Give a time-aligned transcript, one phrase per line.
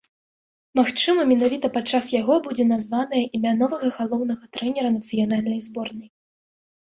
[0.77, 6.09] Магчыма, менавіта падчас яго будзе названае імя новага галоўнага трэнера нацыянальнай зборнай.